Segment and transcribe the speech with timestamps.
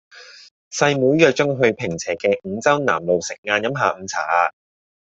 [0.71, 4.51] 細妹約左我去坪輋嘅五洲南路食晏飲下午茶